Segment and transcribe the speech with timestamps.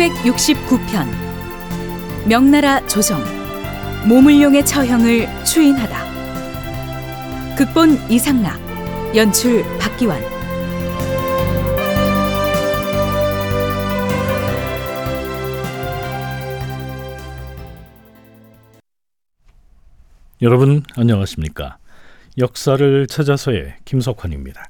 [0.00, 2.26] 769편.
[2.26, 3.22] 명나라 조정
[4.08, 7.56] 모물용의 처형을 추인하다.
[7.56, 8.58] 극본 이상락.
[9.14, 10.18] 연출 박기환.
[20.40, 21.76] 여러분 안녕하십니까?
[22.38, 24.64] 역사를 찾아서의 김석환입니다.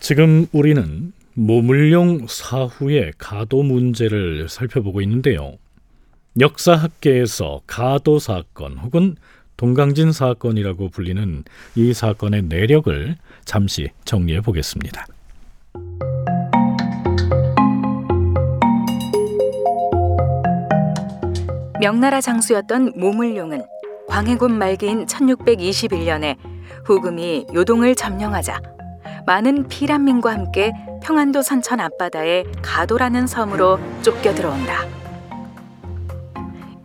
[0.00, 5.54] 지금 우리는 모물룡 사후의 가도 문제를 살펴보고 있는데요.
[6.38, 9.16] 역사학계에서 가도 사건 혹은
[9.56, 11.44] 동강진 사건이라고 불리는
[11.76, 15.06] 이 사건의 내력을 잠시 정리해 보겠습니다.
[21.80, 23.64] 명나라 장수였던 모물룡은
[24.08, 26.36] 광해군 말기인 1621년에
[26.84, 28.60] 후금이 요동을 점령하자
[29.26, 30.72] 많은 피란민과 함께
[31.02, 34.86] 평안도 선천 앞바다에 가도라는 섬으로 쫓겨 들어온다.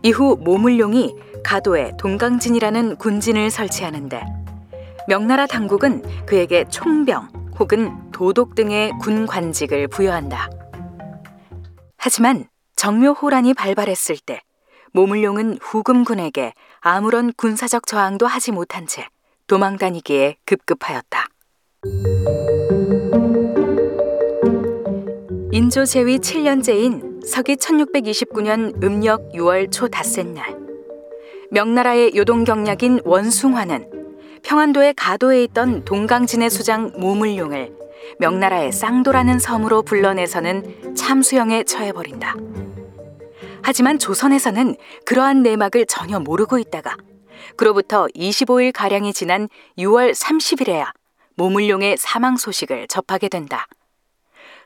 [0.02, 4.22] 이후 모물룡이 가도에 동강진이라는 군진을 설치하는데
[5.06, 10.50] 명나라 당국은 그에게 총병 혹은 도독 등의 군 관직을 부여한다.
[11.96, 12.46] 하지만
[12.76, 14.40] 정묘호란이 발발했을 때
[14.92, 19.06] 모물룡은 후금군에게 아무런 군사적 저항도 하지 못한 채
[19.46, 21.26] 도망다니기에 급급하였다.
[25.58, 30.56] 인조 제위 7년째인 서기 1629년 음력 6월 초 닷새 날
[31.50, 33.90] 명나라의 요동 경략인 원숭화는
[34.44, 37.72] 평안도의 가도에 있던 동강진의 수장 모물룡을
[38.20, 42.36] 명나라의 쌍도라는 섬으로 불러내서는 참수형에 처해버린다.
[43.60, 46.96] 하지만 조선에서는 그러한 내막을 전혀 모르고 있다가
[47.56, 50.92] 그로부터 25일 가량이 지난 6월 30일에야
[51.34, 53.66] 모물룡의 사망 소식을 접하게 된다.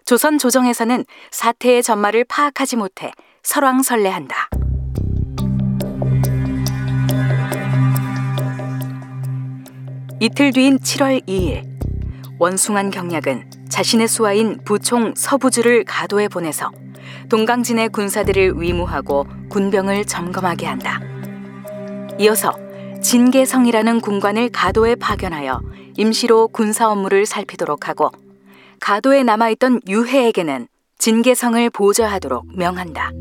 [0.04, 4.48] 조선 조정에서는 사태의 전말을 파악하지 못해 설왕설래한다.
[10.20, 11.64] 이틀 뒤인 7월 2일
[12.38, 16.70] 원숭한 경략은 자신의 수하인 부총 서부주를 가도에 보내서
[17.28, 21.00] 동강진의 군사들을 위무하고 군병을 점검하게 한다.
[22.18, 22.52] 이어서
[23.02, 25.60] 진계성이라는 군관을 가도에 파견하여
[25.96, 28.10] 임시로 군사 업무를 살피도록 하고
[28.82, 30.66] 가도에 남아있던 유해에게는
[30.98, 33.12] 진계성을 보좌하도록 명한다.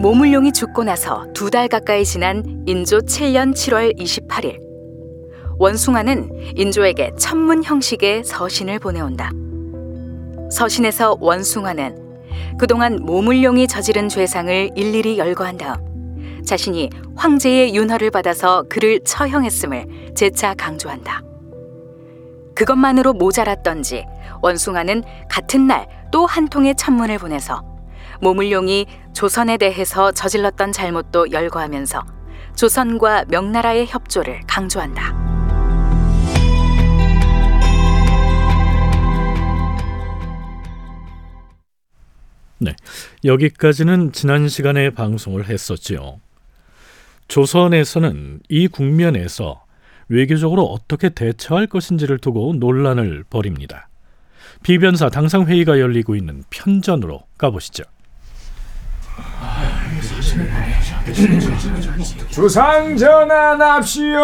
[0.00, 4.60] 모물룡이 죽고 나서 두 달 가까이 지난 인조 7년 7월 28일
[5.58, 9.32] 원숭아는 인조에게 천문 형식의 서신을 보내온다.
[10.52, 20.12] 서신에서 원숭아는 그동안 모물룡이 저지른 죄상을 일일이 열거한 다음 자신이 황제의 윤허를 받아서 그를 처형했음을
[20.14, 21.22] 재차 강조한다.
[22.58, 24.04] 그것만으로 모자랐던지
[24.42, 27.62] 원숭아는 같은 날 또 한 통의 천문을 보내서
[28.20, 32.02] 모물룡이 조선에 대해서 저질렀던 잘못도 열거하면서
[32.56, 35.28] 조선과 명나라의 협조를 강조한다.
[42.60, 42.74] 네,
[43.24, 46.20] 여기까지는 지난 시간에 방송을 했었지요.
[47.28, 49.64] 조선에서는 이 국면에서
[50.08, 53.88] 외교적으로 어떻게 대처할 것인지를 두고 논란을 벌입니다.
[54.62, 57.84] 비변사 당상 회의가 열리고 있는 편전으로 가보시죠.
[62.30, 64.18] 주상 전환합시오.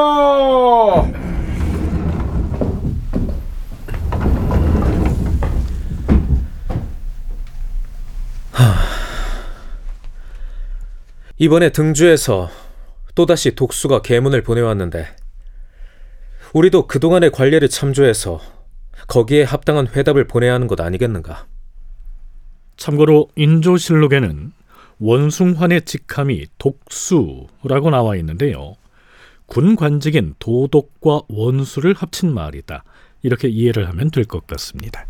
[11.36, 12.48] 이번에 등주에서
[13.14, 15.23] 또다시 독수가 계문을 보내왔는데
[16.54, 18.40] 우리도 그동안의 관례를 참조해서
[19.08, 21.46] 거기에 합당한 회답을 보내야 하는 것 아니겠는가?
[22.76, 24.52] 참고로 인조실록에는
[25.00, 28.76] 원숭환의 직함이 독수라고 나와 있는데요.
[29.46, 32.84] 군 관직인 도독과 원수를 합친 말이다.
[33.24, 35.06] 이렇게 이해를 하면 될 것 같습니다.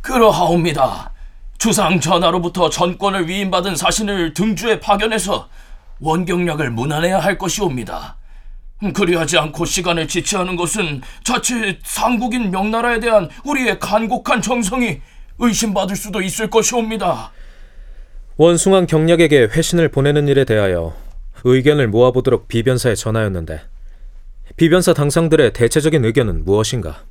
[0.00, 1.12] 그러하옵니다.
[1.58, 5.48] 주상 전하로부터 전권을 위임받은 사신을 등주에 파견해서
[6.00, 8.16] 원경략을 무난해야 할 것이옵니다.
[8.94, 15.00] 그리하지 않고 시간을 지체하는 것은 자칫 상국인 명나라에 대한 우리의 간곡한 정성이
[15.38, 17.32] 의심받을 수도 있을 것이옵니다.
[18.36, 20.94] 원숭한 경략에게 회신을 보내는 일에 대하여
[21.44, 23.60] 의견을 모아보도록 비변사에 전하였는데
[24.56, 27.04] 비변사 당상들의 대체적인 의견은 무엇인가?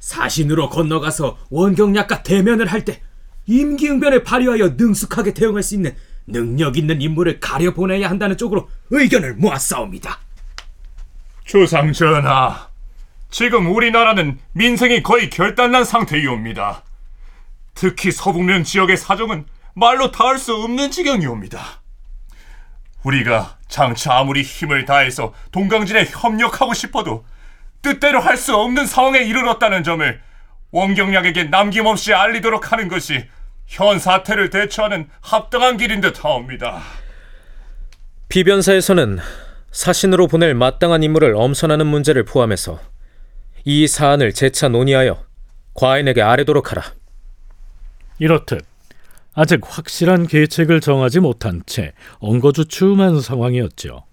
[0.00, 3.00] 사신으로 건너가서 원경약과 대면을 할 때
[3.46, 5.94] 임기응변을 발휘하여 능숙하게 대응할 수 있는
[6.26, 10.18] 능력 있는 인물을 가려 보내야 한다는 쪽으로 의견을 모았사옵니다.
[11.44, 12.68] 주상 전하,
[13.30, 16.82] 지금 우리나라는 민생이 거의 결단난 상태이옵니다.
[17.74, 19.44] 특히 서북면 지역의 사정은
[19.74, 21.60] 말로 닿을 수 없는 지경이옵니다.
[23.02, 27.24] 우리가 장차 아무리 힘을 다해서 동강진에 협력하고 싶어도
[27.82, 30.20] 뜻대로 할 수 없는 상황에 이르렀다는 점을
[30.70, 33.26] 원경략에게 남김없이 알리도록 하는 것이
[33.66, 36.80] 현 사태를 대처하는 합당한 길인 듯 하옵니다.
[38.28, 39.18] 비변사에서는
[39.74, 42.78] 사신으로 보낼 마땅한 인물을 엄선하는 문제를 포함해서
[43.64, 45.24] 이 사안을 재차 논의하여
[45.74, 46.84] 과인에게 아뢰도록 하라.
[48.20, 48.64] 이렇듯
[49.34, 54.04] 아직 확실한 계책을 정하지 못한 채 엉거주춤한 상황이었죠.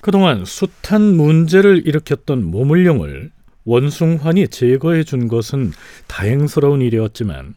[0.00, 3.30] 그동안 숱한 문제를 일으켰던 모물룡을
[3.66, 5.72] 원숭환이 제거해 준 것은
[6.06, 7.54] 다행스러운 일이었지만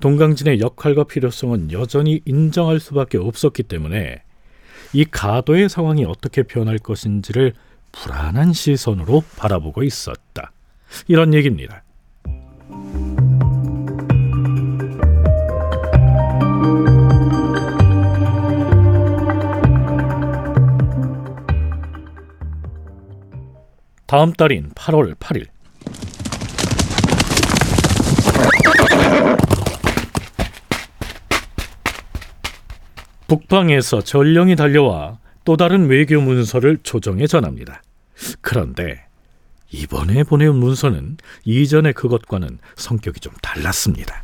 [0.00, 4.23] 동강진의 역할과 필요성은 여전히 인정할 수밖에 없었기 때문에
[4.94, 7.52] 이 가도의 상황이 어떻게 변할 것인지를
[7.90, 10.52] 불안한 시선으로 바라보고 있었다.
[11.08, 11.82] 이런 얘기입니다.
[24.06, 25.48] 다음 달인 8월 8일
[33.26, 37.82] 북방에서 전령이 달려와 또 다른 외교 문서를 조정해 전합니다.
[38.40, 39.04] 그런데
[39.70, 44.22] 이번에 보내온 문서는 이전의 그것과는 성격이 좀 달랐습니다.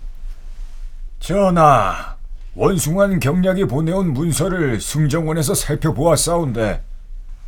[1.18, 2.16] 전하,
[2.54, 6.82] 원숭한 경략이 보내온 문서를 승정원에서 살펴보았사온데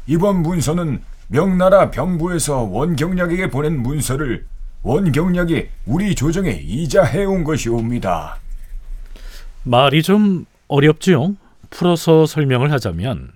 [0.06, 4.46] 이번 문서는 명나라 병부에서 원경략에게 보낸 문서를
[4.82, 8.38] 원경략이 우리 조정에 이자해온 것이옵니다.
[9.62, 11.36] 말이 좀 어렵지요?
[11.72, 13.32] 풀어서 설명을 하자면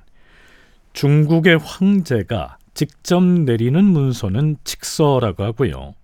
[0.93, 5.95] 중국의 황제가 직접 내리는 문서는 칙서라고 하고요.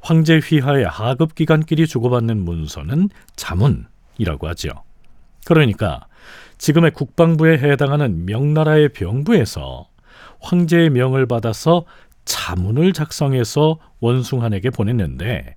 [0.00, 4.70] 황제 휘하의 하급 기관끼리 주고받는 문서는 자문이라고 하죠.
[5.46, 6.06] 그러니까
[6.58, 9.88] 지금의 국방부에 해당하는 명나라의 병부에서
[10.40, 11.84] 황제의 명을 받아서
[12.24, 15.54] 자문을 작성해서 원숭한에게 보냈는데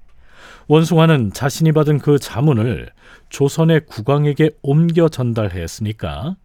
[0.67, 2.89] 원숭한은 자신이 받은 그 자문을
[3.29, 6.35] 조선의 국왕에게 옮겨 전달했으니까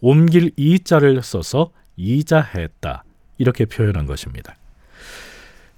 [0.00, 3.04] 옮길 이자를 써서 이자했다
[3.38, 4.56] 이렇게 표현한 것입니다.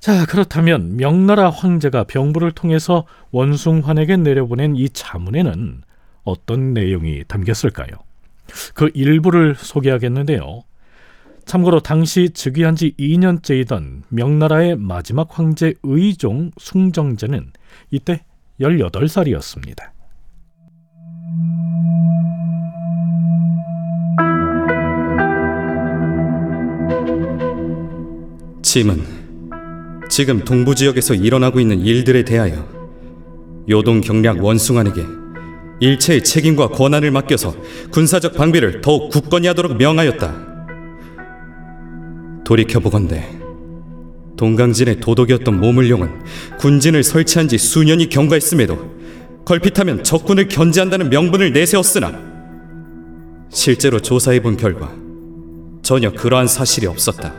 [0.00, 5.82] 자 그렇다면 명나라 황제가 병부를 통해서 원숭환에게 내려보낸 이 자문에는
[6.24, 7.88] 어떤 내용이 담겼을까요?
[8.74, 10.64] 그 일부를 소개하겠는데요.
[11.52, 17.52] 참고로 당시 즉위한 지 2년째이던 명나라의 마지막 황제 의종 숭정제는
[17.90, 18.24] 이때
[18.58, 19.90] 18살이었습니다.
[28.62, 29.02] 짐은
[30.08, 32.66] 지금 동부 지역에서 일어나고 있는 일들에 대하여
[33.68, 35.02] 요동 경략 원숭안에게
[35.80, 37.54] 일체의 책임과 권한을 맡겨서
[37.90, 40.51] 군사적 방비를 더욱 굳건히 하도록 명하였다.
[42.52, 43.24] 돌이켜보건대
[44.36, 46.10] 동강진의 도독이었던 모물룡은
[46.58, 48.92] 군진을 설치한 지 수년이 경과했음에도
[49.44, 52.12] 걸핏하면 적군을 견제한다는 명분을 내세웠으나
[53.50, 54.92] 실제로 조사해본 결과
[55.82, 57.34] 전혀 그러한 사실이 없었다.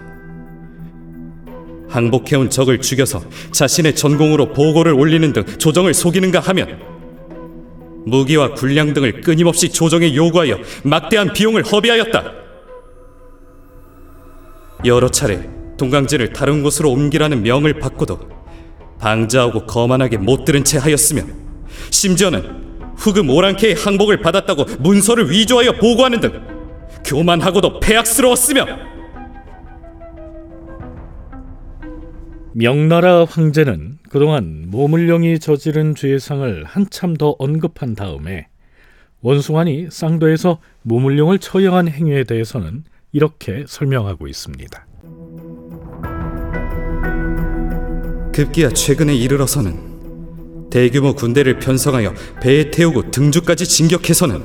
[1.89, 6.79] 항복해온 적을 죽여서 자신의 전공으로 보고를 올리는 등 조정을 속이는가 하면
[8.05, 12.42] 무기와 군량 등을 끊임없이 조정에 요구하여 막대한 비용을 허비하였다.
[14.85, 18.19] 여러 차례 동강진을 다른 곳으로 옮기라는 명을 받고도
[18.99, 21.23] 방자하고 거만하게 못 들은 채 하였으며
[21.89, 26.41] 심지어는 후금 오랑캐의 항복을 받았다고 문서를 위조하여 보고하는 등
[27.05, 28.65] 교만하고도 폐악스러웠으며
[32.55, 38.47] 명나라 황제는 그동안 모물령이 저지른 죄상을 한참 더 언급한 다음에
[39.21, 42.83] 원숭안이 쌍도에서 모물령을 처형한 행위에 대해서는
[43.13, 44.88] 이렇게 설명하고 있습니다.
[48.34, 54.41] 급기야 최근에 이르러서는 대규모 군대를 편성하여 배에 태우고 등주까지 진격해서는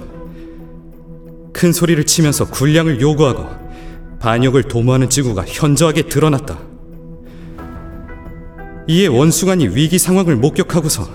[1.55, 3.49] 큰 소리를 치면서 군량을 요구하고
[4.21, 6.59] 반역을 도모하는 징후가 현저하게 드러났다.
[8.87, 11.09] 이에 원숭안이 위기 상황을 목격하고서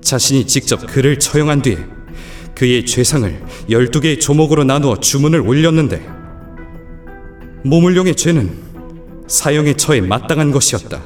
[0.00, 1.78] 자신이 직접 그를 처형한 뒤에
[2.56, 6.19] 그의 죄상을 12개의 조목으로 나누어 주문을 올렸는데
[7.64, 8.70] 모물룡의 죄는
[9.26, 11.02] 사형의 처에 마땅한 것이었다.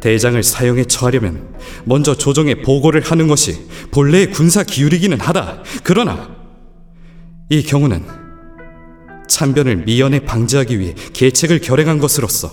[0.00, 5.62] 대장을 사형에 처하려면 먼저 조정에 보고를 하는 것이 본래의 군사 기율이기는 하다.
[5.82, 6.30] 그러나
[7.48, 8.04] 이 경우는
[9.28, 12.50] 참변을 미연에 방지하기 위해 계책을 결행한 것으로서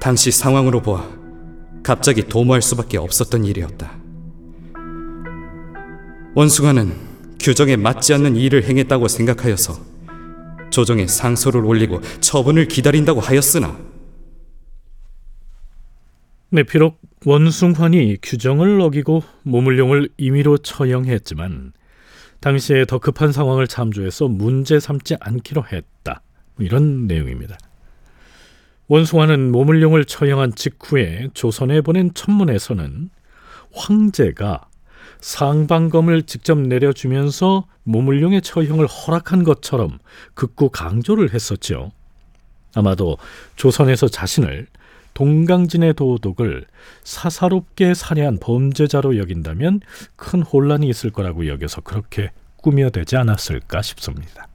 [0.00, 1.08] 당시 상황으로 보아
[1.82, 3.92] 갑자기 도모할 수밖에 없었던 일이었다.
[6.34, 6.92] 원숭아는
[7.40, 9.95] 규정에 맞지 않는 일을 행했다고 생각하여서
[10.76, 13.78] 조정에 상소를 올리고 처분을 기다린다고 하였으나
[16.50, 21.72] 네, 비록 원숭환이 규정을 어기고 모물룡을 임의로 처형했지만
[22.40, 26.20] 당시에 더 급한 상황을 참조해서 문제 삼지 않기로 했다.
[26.56, 27.56] 뭐 이런 내용입니다.
[28.88, 33.08] 원숭아는 모물룡을 처형한 직후에 조선에 보낸 천문에서는
[33.72, 34.68] 황제가
[35.20, 39.98] 상방검을 직접 내려주면서 모물룡의 처형을 허락한 것처럼
[40.34, 41.92] 극구 강조를 했었죠.
[42.74, 43.16] 아마도
[43.56, 44.66] 조선에서 자신을
[45.14, 46.66] 동강진의 도덕을
[47.02, 49.80] 사사롭게 살해한 범죄자로 여긴다면
[50.16, 54.48] 큰 혼란이 있을 거라고 여겨서 그렇게 꾸며대지 않았을까 싶습니다.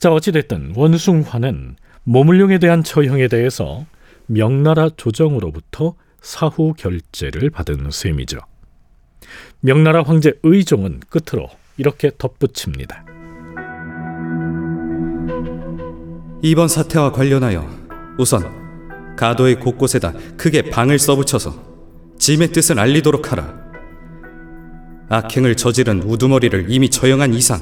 [0.00, 3.86] 자, 어찌됐든 원숭화는 모물룡에 대한 처형에 대해서
[4.26, 8.38] 명나라 조정으로부터 사후 결재를 받은 셈이죠.
[9.60, 11.48] 명나라 황제 의종은 끝으로
[11.78, 13.04] 이렇게 덧붙입니다.
[16.42, 17.68] 이번 사태와 관련하여
[18.18, 21.60] 우선 가도의 곳곳에다 크게 방을 써붙여서
[22.18, 23.52] 짐의 뜻을 알리도록 하라.
[25.08, 27.60] 악행을 저지른 우두머리를 이미 처형한 이상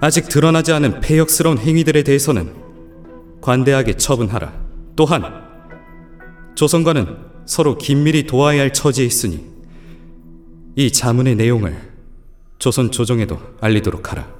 [0.00, 2.54] 아직 드러나지 않은 폐역스러운 행위들에 대해서는
[3.42, 4.54] 관대하게 처분하라.
[4.96, 5.44] 또한
[6.54, 9.57] 조선과는 서로 긴밀히 도와야 할 처지에 있으니
[10.78, 11.76] 이 자문의 내용을
[12.60, 14.32] 조선 조정에도 알리도록 하라.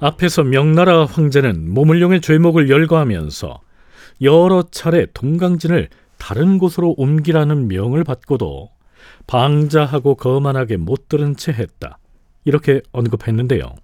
[0.00, 3.60] 앞에서 명나라 황제는 모물룡의 죄목을 열거하면서
[4.22, 8.70] 여러 차례 동강진을 다른 곳으로 옮기라는 명을 받고도
[9.26, 11.98] 방자하고 거만하게 못 들은 채 했다.
[12.46, 13.74] 이렇게 언급했는데요.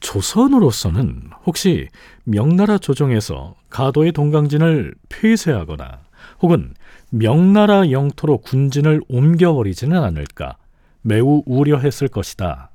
[0.00, 1.88] 조선으로서는 혹시
[2.24, 6.00] 명나라 조정에서 가도의 동강진을 폐쇄하거나
[6.40, 6.74] 혹은
[7.10, 10.56] 명나라 영토로 군진을 옮겨버리지는 않을까
[11.02, 12.70] 매우 우려했을 것이다.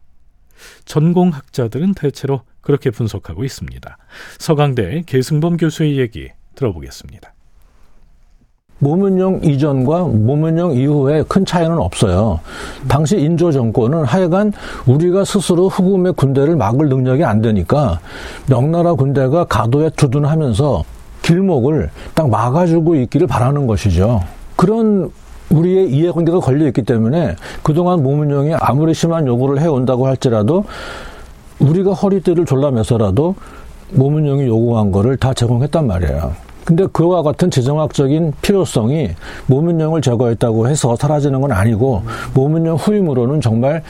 [0.86, 3.98] 전공학자들은 대체로 그렇게 분석하고 있습니다.
[4.38, 7.34] 서강대 계승범 교수의 얘기 들어보겠습니다.
[8.80, 12.40] 모문령 이전과 모문령 이후에 큰 차이는 없어요.
[12.88, 14.54] 당시 인조 정권은 하여간
[14.86, 18.00] 우리가 스스로 후금의 군대를 막을 능력이 안 되니까
[18.48, 20.84] 명나라 군대가 가도에 주둔하면서
[21.22, 24.22] 길목을 딱 막아주고 있기를 바라는 것이죠.
[24.56, 25.12] 그런
[25.50, 30.64] 우리의 이해관계가 걸려 있기 때문에 그동안 모문령이 아무리 심한 요구를 해온다고 할지라도
[31.60, 33.36] 우리가 허리띠를 졸라매서라도
[33.94, 36.49] 모문령이 요구한 거를 다 제공했단 말이에요.
[36.70, 39.16] 근데 그와 같은 지정학적인 필요성이
[39.48, 42.04] 모문령을 제거했다고 해서 사라지는 건 아니고
[42.36, 43.82] 모문령 후임으로는 정말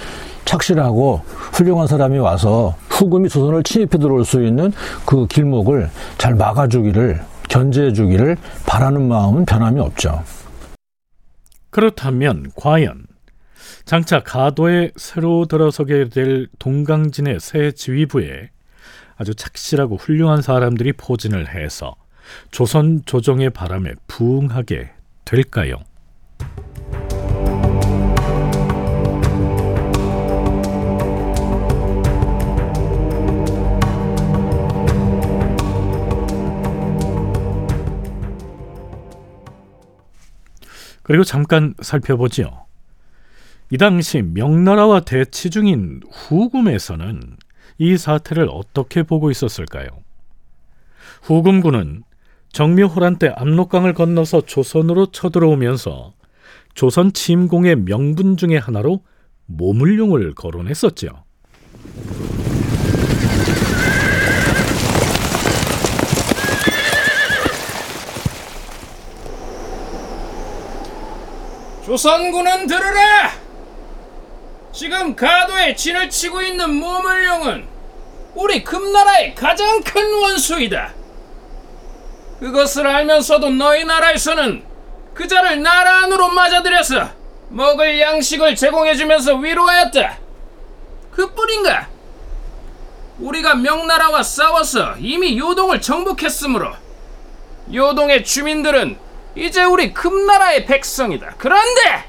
[0.45, 1.19] 착실하고
[1.51, 4.71] 훌륭한 사람이 와서 후금이 조선을 침입해 들어올 수 있는
[5.05, 7.19] 그 길목을 잘 막아주기를
[7.50, 10.24] 견제해주기를 바라는 마음은 변함이 없죠.
[11.71, 13.07] 그렇다면 과연
[13.83, 18.51] 장차 가도에 새로 들어서게 될 동강진의 새 지휘부에
[19.17, 21.95] 아주 착실하고 훌륭한 사람들이 포진을 해서
[22.51, 24.91] 조선 조정의 바람에 부응하게
[25.25, 25.75] 될까요?
[41.09, 42.67] 그리고 잠깐 살펴보지요.
[43.71, 47.38] 이 당시 명나라와 대치 중인 후금에서는
[47.79, 49.88] 이 사태를 어떻게 보고 있었을까요?
[51.24, 52.03] 후금군은
[52.51, 56.13] 정묘호란 때 압록강을 건너서 조선으로 쳐들어오면서
[56.73, 59.03] 조선 침공의 명분 중의 하나로
[59.45, 61.09] 모물룡을 거론했었죠.
[71.85, 73.31] 조선군은 들으라!
[74.71, 77.65] 지금 가도에 진을 치고 있는 모물룡은
[78.35, 80.98] 우리 금나라의 가장 큰 원수이다.
[82.39, 84.63] 그것을 알면서도 너희 나라에서는
[85.13, 87.10] 그 자를 나라 안으로 맞아들여서
[87.50, 90.17] 먹을 양식을 제공해주면서 위로하였다.
[91.12, 91.89] 그 뿐인가?
[93.19, 96.74] 우리가 명나라와 싸워서 이미 요동을 정복했으므로
[97.74, 98.98] 요동의 주민들은
[99.36, 101.36] 이제 우리 금나라의 백성이다.
[101.38, 102.05] 그런데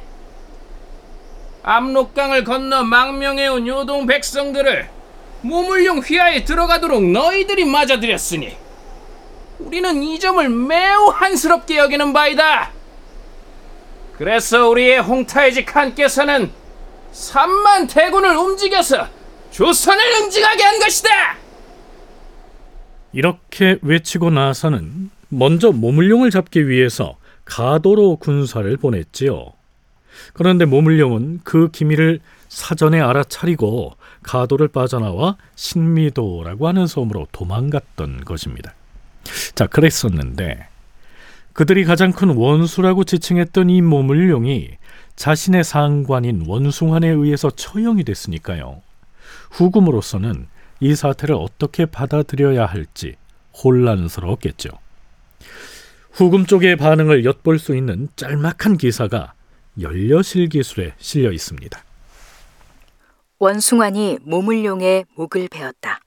[1.62, 4.88] 압록강을 건너 망명해온 요동 백성들을
[5.42, 8.56] 모물용 휘하에 들어가도록 너희들이 맞아들였으니
[9.60, 12.70] 우리는 이 점을 매우 한스럽게 여기는 바이다.
[14.16, 16.50] 그래서 우리의 홍타이지 칸께서는
[17.12, 19.06] 3만 대군을 움직여서
[19.50, 21.10] 조선을 응징하게 한 것이다.
[23.12, 29.52] 이렇게 외치고 나서는 먼저 모물룡을 잡기 위해서 가도로 군사를 보냈지요.
[30.32, 38.74] 그런데 모물룡은 그 기밀을 사전에 알아차리고 가도를 빠져나와 신미도라고 하는 섬으로 도망갔던 것입니다.
[39.54, 40.66] 자, 그랬었는데
[41.52, 44.70] 그들이 가장 큰 원수라고 지칭했던 이 모물룡이
[45.16, 48.82] 자신의 상관인 원숭한에 의해서 처형이 됐으니까요.
[49.50, 50.46] 후금으로서는
[50.80, 53.16] 이 사태를 어떻게 받아들여야 할지
[53.62, 54.70] 혼란스러웠겠죠.
[56.12, 59.34] 후금 쪽의 반응을 엿볼 수 있는 짤막한 기사가
[59.80, 61.84] 연려실 기술에 실려 있습니다.
[63.38, 66.00] 원숭안이 모물룡의 목을 베었다.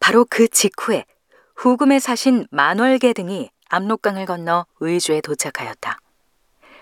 [0.00, 1.04] 바로 그 직후에
[1.60, 5.98] 후금의 사신 만월계 등이 압록강을 건너 의주에 도착하였다.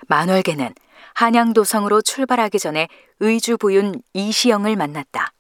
[0.06, 0.72] 만월계는
[1.14, 2.86] 한양도성으로 출발하기 전에
[3.18, 5.32] 의주 부윤 이시영을 만났다.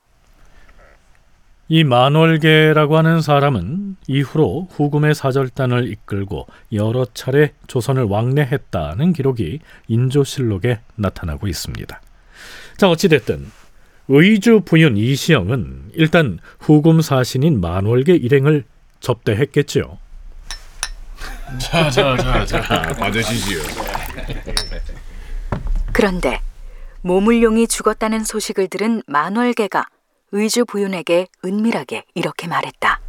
[1.68, 11.46] 이 만월계라고 하는 사람은 이후로 후금의 사절단을 이끌고 여러 차례 조선을 왕래했다는 기록이 인조실록에 나타나고
[11.46, 12.00] 있습니다.
[12.76, 13.46] 자 어찌됐든
[14.08, 18.64] 의주 부윤 이시영은 일단 후금 사신인 만월계 일행을
[19.00, 19.98] 접대했겠지요.
[21.60, 22.60] 자 자 자 자
[22.94, 23.60] 받으시지요.
[25.92, 26.40] 그런데
[27.02, 29.86] 모물룡이 죽었다는 소식을 들은 만월계가
[30.32, 33.00] 의주 부윤에게 은밀하게 이렇게 말했다.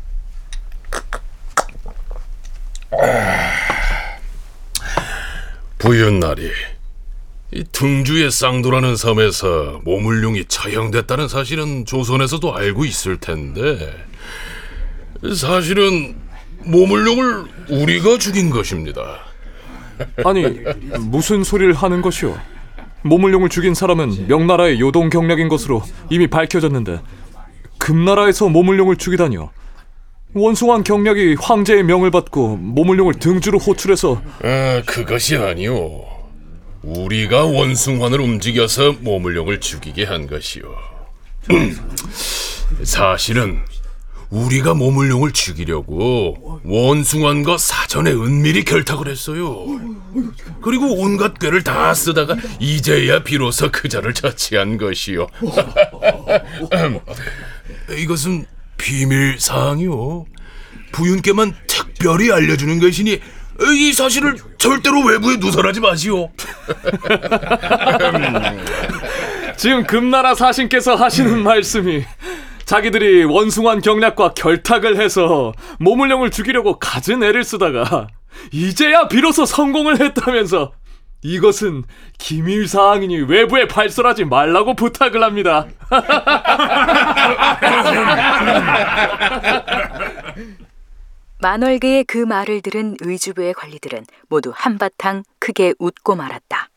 [5.78, 6.52] 부윤날이
[7.52, 14.06] 이 등주의 쌍도라는 섬에서 모물룡이 처형됐다는 사실은 조선에서도 알고 있을 텐데
[15.36, 16.16] 사실은
[16.64, 19.20] 모물룡을 우리가 죽인 것입니다.
[20.24, 20.44] 아니
[21.00, 22.38] 무슨 소리를 하는 것이오?
[23.02, 27.02] 모물룡을 죽인 사람은 명나라의 요동 경략인 것으로 이미 밝혀졌는데
[27.78, 29.52] 금나라에서 모물룡을 죽이다니요.
[30.34, 36.06] 원숭한 경략이 황제의 명을 받고 모물룡을 등주로 호출해서 아, 그것이 아니오.
[36.84, 40.64] 우리가 원숭환을 움직여서 모물룡을 죽이게 한 것이오.
[42.84, 43.62] 사실은
[44.30, 49.66] 우리가 모물룡을 죽이려고 원숭환과 사전에 은밀히 결탁을 했어요.
[50.62, 55.28] 그리고 온갖 꾀를 다 쓰다가 이제야 비로소 그자를 처치한 것이요.
[57.98, 58.46] 이것은
[58.78, 60.26] 비밀 사항이요.
[60.92, 63.20] 부윤께만 특별히 알려주는 것이니
[63.76, 66.30] 이 사실을 절대로 외부에 누설하지 마시오.
[69.58, 72.04] 지금 금나라 사신께서 하시는 말씀이
[72.70, 78.06] 자기들이 원숭한 경략과 결탁을 해서 모물룡을 죽이려고 갖은 애를 쓰다가
[78.52, 80.74] 이제야 비로소 성공을 했다면서
[81.24, 81.84] 이것은
[82.20, 85.66] 기밀 사항이니 외부에 발설하지 말라고 부탁을 합니다.
[91.42, 96.70] 만월계의 그 말을 들은 의주부의 관리들은 모두 한바탕 크게 웃고 말았다.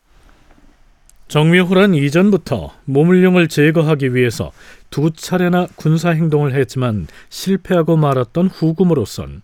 [1.27, 4.51] 정묘호란 이전부터 모물룡을 제거하기 위해서
[4.89, 9.41] 두 차례나 군사 행동을 했지만 실패하고 말았던 후금으로선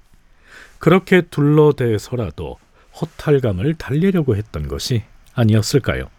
[0.78, 2.58] 그렇게 둘러대서라도
[3.02, 6.10] 허탈감을 달래려고 했던 것이 아니었을까요?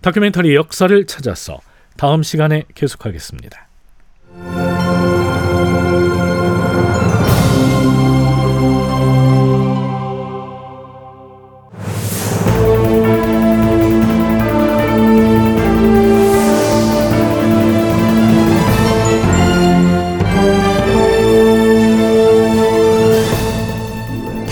[0.00, 1.60] 다큐멘터리 역사를 찾아서
[1.96, 3.69] 다음 시간에 계속하겠습니다.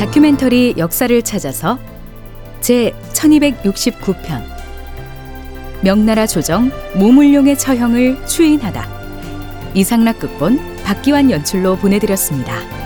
[0.09, 1.79] 다큐멘터리 역사를 찾아서
[2.63, 4.43] 제 1269편
[5.83, 8.89] 명나라 조정 모물룡의 처형을 추인하다
[9.75, 12.78] 이상락 극본 박기환 연출로 보내드렸습니다.